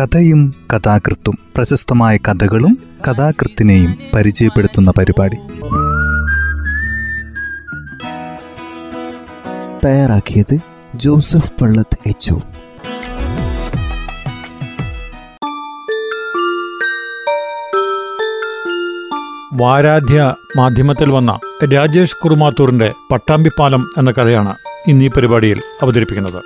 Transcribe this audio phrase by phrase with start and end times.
[0.00, 2.78] കഥയും കഥാകൃത്തും പ്രശസ്തമായ കഥകളും
[3.08, 5.36] കഥാകൃത്തിനെയും പരിചയപ്പെടുത്തുന്ന പരിപാടി.
[9.84, 10.58] തയ്യാറാക്കിയത്
[10.94, 12.34] ജോസഫ് പള്ളത്ത് എച്ച്
[19.54, 21.38] വാരാധ്യ മാധ്യമത്തിൽ വന്ന
[21.74, 24.54] രാജേഷ് കുറുമാത്തൂറിന്റെ പട്ടാമ്പിപ്പാലം എന്ന കഥയാണ്
[24.86, 26.42] ഇന്നീ ഈ പരിപാടിയിൽ അവതരിപ്പിക്കുന്നത്.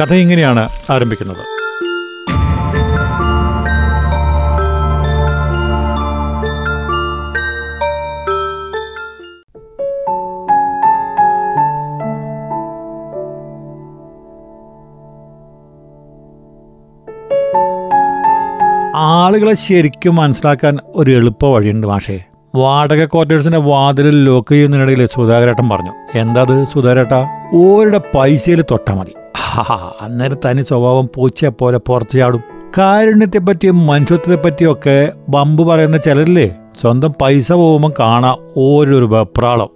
[0.00, 1.55] കഥ ഇങ്ങനെയാണ് ആരംഭിക്കുന്നത്.
[19.36, 22.20] ആളുകളെ ശരിക്കും മനസ്സിലാക്കാൻ ഒരു എളുപ്പ വഴിയുണ്ട് മാഷേ.
[22.54, 26.18] വാടക ക്വാർട്ടേഴ്സിന്റെ വാതിലിൽ ലോക്ക് ചെയ്യുന്നതിനിടയിൽ സുധാകരേട്ടൻ പറഞ്ഞു.
[26.18, 27.26] എന്താ സുധാകരേട്ടാ?
[27.54, 29.12] ഓരുടെ പൈസയിൽ തൊട്ടാ മതി.
[30.00, 32.40] അന്നേരം തനി സ്വഭാവം പൂച്ചയെ പോലെ പുറത്തു ചാടും.
[32.78, 36.54] കാരുണ്യത്തെപ്പറ്റിയും മനുഷ്യത്വത്തെപ്പറ്റിയും ഒക്കെ ബമ്പ് പറയുന്ന ചിലരില്ലേ?
[36.80, 39.70] സ്വന്തം പൈസ പോകുമ്പോൾ കാണാ ഓരോരു വെപ്രാളം.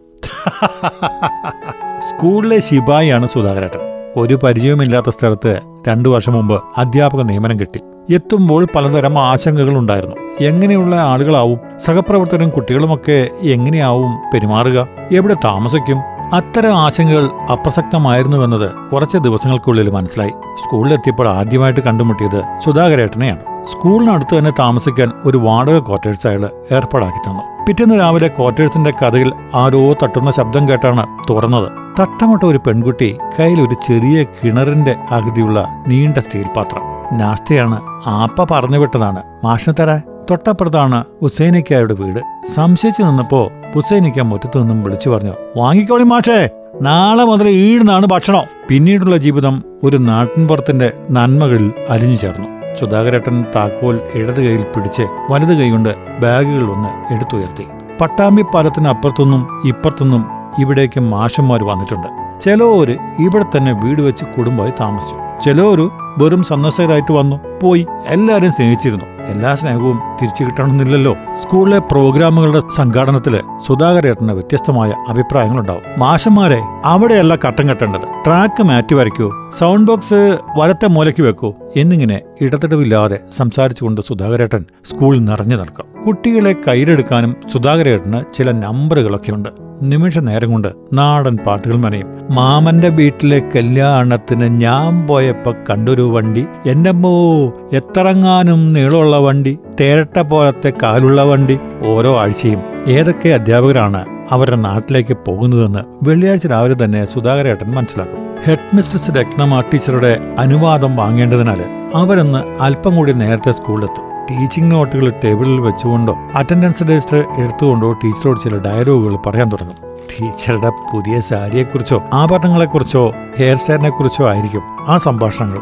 [2.09, 3.81] സ്കൂളിലെ ശിപായിയാണ് സുധാകരേട്ടൻ.
[4.17, 7.81] ഒരു പരിചയവുമില്ലാത്ത സ്ഥലത്ത് രണ്ടു വർഷം മുമ്പ് അധ്യാപക നിയമനം കിട്ടി.
[8.11, 10.17] എത്തുമ്പോൾ പലതരം ആശങ്കകൾ ഉണ്ടായിരുന്നു.
[10.41, 14.87] എങ്ങനെയുള്ള ആളുകളാവും സഹപ്രവർത്തകരും കുട്ടികളുമൊക്കെ എങ്ങനെയാവും പെരുമാറുക?
[15.13, 15.99] എവിടെ താമസിക്കും?
[16.35, 20.31] അത്തരം ആശങ്കകൾ അപ്രസക്തമായിരുന്നുവെന്നത് കുറച്ച് ദിവസങ്ങൾക്കുള്ളിൽ മനസ്സിലായി.
[20.31, 23.41] സ്കൂളിലെത്തിയപ്പോൾ ആദ്യമായിട്ട് കണ്ടുമുട്ടിയത് സുധാകരേട്ടനെയാണ്.
[23.73, 27.65] സ്കൂളിനടുത്ത് തന്നെ താമസിക്കാൻ ഒരു വാടക ക്വാർട്ടേഴ്സ് അയാൾ ഏർപ്പാടാക്കി തന്നു.
[27.67, 31.69] പിറ്റേന്ന് രാവിലെ ക്വാർട്ടേഴ്സിന്റെ കഥയിൽ ആരോ തട്ടുന്ന ശബ്ദം കേട്ടാണ് തുറന്നത്.
[32.01, 37.00] തട്ടമുട്ട ഒരു പെൺകുട്ടി കയ്യിൽ ഒരു ചെറിയ കിണറിന്റെ ആകൃതിയുള്ള നീണ്ട സ്റ്റീൽ പാത്രം.
[37.13, 39.23] നാസ്തയാണ് ആപ്പ പറഞ്ഞു വിട്ടതാണ്.
[39.45, 42.21] മാഷിന് തരാ തൊട്ടപ്പുറത്താണ് ഹുസൈനിക്കായുടെ വീട്.
[42.55, 46.49] സംശയിച്ചു നിന്നപ്പോ ഹുസൈനിക്ക മുറ്റത്തു നിന്നും വിളിച്ചു പറഞ്ഞു വാങ്ങിക്കോളി മാഷേ
[46.83, 48.43] നാളെ മുതൽ ഈടുന്നാണ് ഭക്ഷണം.
[48.69, 52.49] പിന്നീടുള്ള ജീവിതം ഒരു നാട്ടിൻപുറത്തിന്റെ നന്മകളിൽ അലിഞ്ഞു ചേർന്നു.
[52.81, 57.65] സുധാകരേട്ടൻ താക്കോൽ ഇടത് കൈയിൽ പിടിച്ച് വലത് കൈകൊണ്ട് ബാഗുകൾ ഒന്ന് എടുത്തുയർത്തി.
[58.01, 60.27] പട്ടാമ്പി പാലത്തിന് അപ്പുറത്തുനിന്നും ഇപ്പുറത്തുനിന്നും
[60.59, 62.09] ഇവിടേക്ക് മാഷന്മാർ വന്നിട്ടുണ്ട്.
[62.41, 65.17] ചിലവര് ഇവിടെ തന്നെ വീട് വെച്ച് കുടുംബമായി താമസിച്ചു.
[65.45, 65.89] ചിലവര്
[66.19, 67.41] വെറും സന്ദർശകരായിട്ട് വന്നു.
[67.63, 69.05] പോയി എല്ലാവരും സ്നേഹിച്ചിരുന്നു.
[69.05, 71.17] എല്ലാ സ്നേഹവും തിരിച്ചു കിട്ടണമെന്നില്ലല്ലോ.
[71.43, 75.83] സ്കൂളിലെ പ്രോഗ്രാമുകളുടെ സംഘാടനത്തിൽ സുധാകരേട്ടന് വ്യത്യസ്തമായ അഭിപ്രായങ്ങളുണ്ടാവും.
[75.99, 78.25] മാഷന്മാരെ അവിടെയല്ല കട്ടം കെട്ടേണ്ടത്.
[78.25, 79.51] ട്രാക്ക് മാറ്റി വരയ്ക്കൂ.
[79.59, 81.55] സൗണ്ട് ബോക്സ് വലത്തെ മൂലയ്ക്ക് വെക്കൂ.
[81.77, 86.03] എന്നിങ്ങനെ ഇടതടവില്ലാതെ സംസാരിച്ചുകൊണ്ട് സുധാകരേട്ടൻ സ്കൂളിൽ നിറഞ്ഞു നിൽക്കും.
[86.07, 92.07] കുട്ടികളെ കയ്യിലെടുക്കാനും സുധാകരേട്ടന് ചില നമ്പറുകളൊക്കെ ഉണ്ട് നിമിഷ നേരം കൊണ്ട് നാടൻ പാട്ടുകൾ മനയും.
[92.31, 96.47] മാമന്റെ വീട്ടിലെ കല്യാണത്തിന് ഞാൻ പോയപ്പോ കണ്ടൊരു വണ്ടി.
[96.67, 99.59] എന്റമ്മോ എത്രങ്ങാനും നീളമുള്ള വണ്ടി.
[99.81, 101.59] തേരട്ട പോലത്തെ കാലുള്ള വണ്ടി.
[101.87, 108.19] ഓരോ ആഴ്ചയും ഏതൊക്കെ അധ്യാപകരാണ് അവരുടെ നാട്ടിലേക്ക് പോകുന്നതെന്ന് വെള്ളിയാഴ്ച രാവിലെ തന്നെ സുധാകരേട്ടൻ മനസ്സിലാക്കും.
[108.45, 111.65] ഹെഡ് മിസ്ട്രസ് രത്നമ ടീച്ചറുടെ അനുവാദം വാങ്ങേണ്ടതിനാൽ
[111.95, 114.10] അവരൊന്ന് അല്പം കൂടി നേരത്തെ സ്കൂളിലെത്തും.
[114.31, 119.77] ടീച്ചിങ് നോട്ടുകൾ ടേബിളിൽ വെച്ചുകൊണ്ടോ അറ്റൻഡൻസ് രജിസ്റ്റർ എടുത്തുകൊണ്ടോ ടീച്ചറോട് ചില ഡയലോഗുകൾ പറയാൻ തുടങ്ങും.
[120.13, 125.59] ടീച്ചറുടെ പുതിയ സാരിയെക്കുറിച്ചോ ആഭരണങ്ങളെക്കുറിച്ചോ ഹെയർ സ്റ്റൈലിനെ കുറിച്ചോ ആയിരിക്കും ആ സംഭാഷണങ്ങൾ.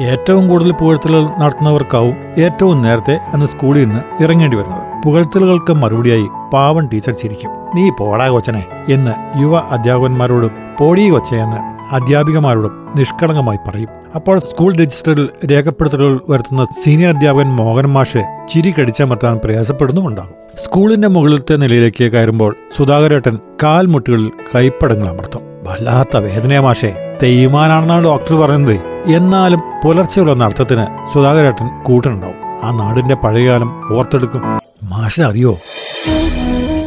[0.00, 5.02] ഏറ്റവും കൂടുതൽ പുകഴ്ത്തലുകൾ നടത്തുന്നവർക്കാവും ഏറ്റവും നേരത്തെ അന്ന് സ്കൂളിൽ നിന്ന് ഇറങ്ങേണ്ടി വരുന്നത്.
[5.02, 7.50] പുകഴ്ത്തലുകൾക്ക് മറുപടിയായി പാവൻ ടീച്ചർ ചിരിക്കും.
[7.74, 11.56] നീ പോടാ കൊച്ചനെ എന്ന് യുവ അധ്യാപകന്മാരോടും പോടീ കൊച്ചയെന്ന്
[11.94, 13.88] അധ്യാപികമാരോടും നിഷ്കളങ്കമായി പറയും.
[14.14, 18.22] അപ്പോൾ സ്കൂൾ രജിസ്റ്ററിൽ രേഖപ്പെടുത്തലുകൾ വരുത്തുന്ന സീനിയർ അധ്യാപകൻ മോഹൻ മാഷെ
[18.54, 20.34] ചിരി കടിച്ചമർത്താൻ പ്രയാസപ്പെടുന്നുമുണ്ടാകും.
[20.58, 25.40] സ്കൂളിന്റെ മുകളിലത്തെ നിലയിലേക്ക് കയറുമ്പോൾ സുധാകരേട്ടൻ കാൽമുട്ടുകളിൽ കൈപ്പടങ്ങൾ അമർത്തും.
[25.42, 28.76] വല്ലാത്ത വേദനയ മാഷെ തെയ്യുമാനാണെന്നാണ് ഡോക്ടർ പറയുന്നത്
[29.16, 32.34] എന്നാലും പുലർച്ചെയുള്ള നടത്തത്തിന് സുധാകരേട്ടൻ കൂട്ടുണ്ടാവും
[32.64, 34.42] ആ നാടിന്റെ പഴയകാലം ഓർത്തെടുക്കും.
[34.84, 35.58] മാഷ അറിയോ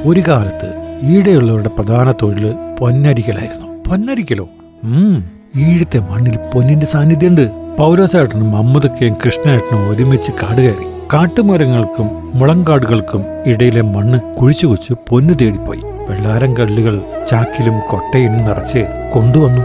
[0.06, 3.77] ഒരു കാലത്ത് ഈടെയുള്ളവരുടെ പ്രധാന തൊഴിൽ പൊന്നരിക്കലായിരുന്നു.
[3.90, 4.46] പൊന്നരിക്കലോ?
[5.66, 7.44] ഈഴത്തെ മണ്ണിൽ പൊന്നിന്റെ സാന്നിധ്യമുണ്ട്.
[7.78, 10.88] പൗരസേട്ടനും മമ്മദക്കയും കൃഷ്ണേട്ടനും ഒരുമിച്ച് കാട് കയറി.
[11.14, 12.08] കാട്ടുമരങ്ങൾക്കും
[12.40, 15.81] മുളങ്കാടുകൾക്കും ഇടയിലെ മണ്ണ് കുഴിച്ചു കുഴിച്ച് പൊന്നു തേടിപ്പോയി.
[16.09, 18.84] വെള്ളാരം കല്ലുകൾ ചാക്കിലും കൊട്ടയിലും നിറച്ച്
[19.14, 19.64] കൊണ്ടുവന്നു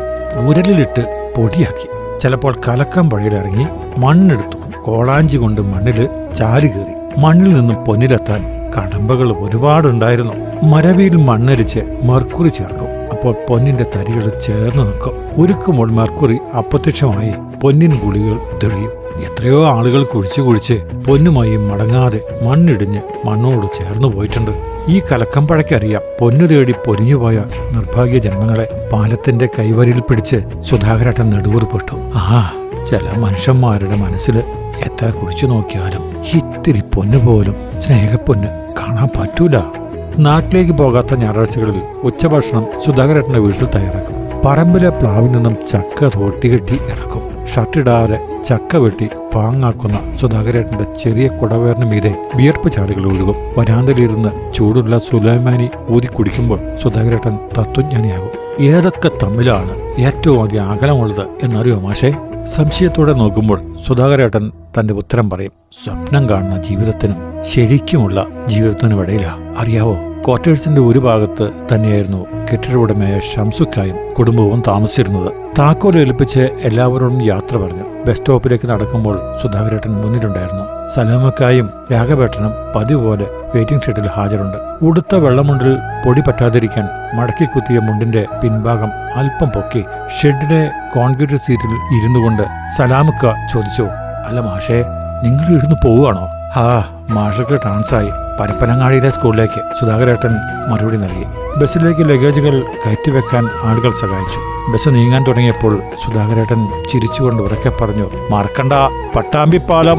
[0.48, 1.88] ഉരലിലിട്ട് പൊടിയാക്കി.
[2.20, 3.66] ചിലപ്പോൾ കലക്കം പുഴയിലിറങ്ങി
[3.98, 4.58] മണ്ണെടുത്തു.
[4.82, 6.08] കോളാഞ്ചി കൊണ്ട് മണ്ണിൽ
[6.38, 8.42] ചാൽ കയറി മണ്ണിൽ നിന്നും പൊന്നിലെത്താൻ
[8.76, 10.51] കടമ്പകൾ ഒരുപാടുണ്ടായിരുന്നു.
[10.62, 12.90] മരവിയിൽ മണ്ണരിച്ച് മർക്കുറി ചേർക്കും.
[13.12, 15.14] അപ്പോൾ പൊന്നിന്റെ തരികൾ ചേർന്ന് നിൽക്കും.
[15.36, 18.92] ഉരുക്കുമ്പോൾ മർക്കുറി അപ്രത്യക്ഷമായി പൊന്നിൻ ഗുളികൾ തെളിയും.
[19.22, 20.72] എത്രയോ ആളുകൾ കുഴിച്ച് കുഴിച്ച്
[21.06, 24.50] പൊന്നുമായി മടങ്ങാതെ മണ്ണിടിഞ്ഞ് മണ്ണോട് ചേർന്നു പോയിട്ടുണ്ട്.
[24.88, 26.02] ഈ കലക്കം പഴക്കറിയാം.
[26.20, 27.44] പൊന്നു തേടി പൊരിഞ്ഞുപോയ
[27.74, 32.52] നിർഭാഗ്യ ജന്മങ്ങളെ പാലത്തിന്റെ കൈവരിയിൽ പിടിച്ച് സുധാകരട്ടൻ നെടുവൂർപ്പെട്ടു ആ
[32.90, 34.38] ചില മനുഷ്യന്മാരുടെ മനസ്സിൽ
[34.86, 36.02] എത്ര കുഴിച്ചു നോക്കിയാലും
[36.34, 38.48] ഇത്തിരി പൊന്നു പോലും സ്നേഹപ്പൊന്ന്
[38.80, 39.81] കാണാൻ പറ്റൂല.
[40.18, 44.16] നാട്ടിലേക്ക് പോകാത്ത ഞായറാഴ്ചകളിൽ ഉച്ചഭക്ഷണം സുധാകരട്ടന്റെ വീട്ടിൽ തയ്യാറാക്കും.
[44.44, 47.46] പറമ്പിലെ പ്ലാവിൽ നിന്നും ചക്ക തോട്ടികെട്ടി ഇറക്കും.
[47.46, 53.34] ഷർട്ടിടാതെ ചക്ക വെട്ടി പാങ്ങാക്കുന്ന സുധാകരേട്ടന്റെ ചെറിയ കുടവേറിന് മീതെ വിയർപ്പ് ചാലുകൾ ഒഴുകും.
[53.58, 58.64] വരാന്തലിരുന്ന് ചൂടുള്ള സുലൈമാനി ഊതി കുടിക്കുമ്പോൾ സുധാകരേട്ടൻ തത്വജ്ഞാനിയാകും.
[58.64, 62.14] ഏതൊക്കെ തമ്മിലാണ് ഏറ്റവും അധികം അകലമുള്ളത് എന്നറിയോ മാഷേ?
[62.44, 65.52] സംശയത്തോടെ നോക്കുമ്പോൾ സുധാകരേട്ടൻ തന്റെ ഉത്തരം പറയും.
[65.84, 69.36] സ്വപ്നം കാണുന്ന ജീവിതത്തിനും ശരിക്കുമുള്ള ജീവിതത്തിന് ഇടയിലാ.
[69.58, 69.94] അറിയാവോ
[70.26, 75.32] ക്വാർട്ടേഴ്സിന്റെ ഒരു ഭാഗത്ത് തന്നെയായിരുന്നു കെട്ടിട ഉടമയായ ഷംസുക്കായും കുടുംബവും താമസിച്ചിരുന്നത്.
[75.58, 78.04] താക്കോൽ ഏൽപ്പിച്ച് എല്ലാവരോടും യാത്ര പറഞ്ഞു.
[78.06, 80.90] ബസ് സ്റ്റോപ്പിലേക്ക് നടക്കുമ്പോൾ സുധാകരേട്ടൻ മുന്നിലുണ്ടായിരുന്നു.
[80.94, 84.56] സലമക്കായും രാഘവേട്ടനും പതിവ് പോലെ വെയിറ്റിംഗ് ഷെഡിൽ ഹാജരുണ്ട്.
[84.82, 89.84] ഉടുത്ത വെള്ളമുണ്ടിൽ പൊടി പറ്റാതിരിക്കാൻ മടക്കി കുത്തിയ മുണ്ടിന്റെ പിൻഭാഗം അല്പം പൊക്കി
[90.20, 92.42] ഷെഡിലെ കോൺക്രീറ്റ് സീറ്റിൽ ഇരുന്നു കൊണ്ട്
[92.78, 93.82] സലാമക്ക ചോദിച്ചു
[94.26, 94.84] അല്ല മാഷേ
[95.24, 96.28] നിങ്ങൾ ഇരുന്ന് പോവുകയാണോ?
[96.56, 98.10] ഹാ മാഷക്ക് ട്രാൻസായി
[98.40, 100.32] പരപ്പനങ്ങാടിയിലെ സ്കൂളിലേക്ക് സുധാകരേട്ടൻ
[100.68, 101.24] മറുപടി നൽകി.
[101.58, 104.40] ബസ്സിലേക്ക് ലഗേജുകൾ കയറ്റിവെക്കാൻ ആളുകൾ സഹായിച്ചു.
[104.72, 108.72] ബസ് നീങ്ങാൻ തുടങ്ങിയപ്പോൾ സുധാകരേട്ടൻ ചിരിച്ചുകൊണ്ട് ഉറക്കെ പറഞ്ഞു മറക്കണ്ട
[109.16, 109.98] പട്ടാമ്പിപ്പാലം.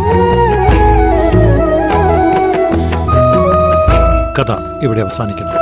[4.39, 4.51] കഥ
[4.83, 5.53] ഇവിടെ അവസാനിക്കുന്നു.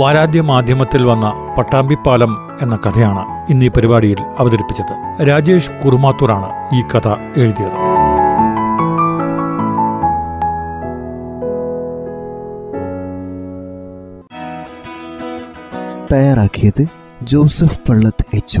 [0.00, 2.32] വാരാദ്യ മാധ്യമത്തിൽ വന്ന പട്ടാമ്പിപ്പാലം
[2.62, 5.28] എന്ന കഥയാണ് ഇന്ന് ഈ പരിപാടിയിൽ അവതരിപ്പിച്ചത്.
[5.28, 7.76] രാജേഷ് കുറുമാത്തൂറാണ് ഈ കഥ എഴുതിയത്.
[16.12, 16.86] തയ്യാറാക്കിയത്
[17.22, 18.60] ജോസഫ് പള്ളത്ത് എച്ച്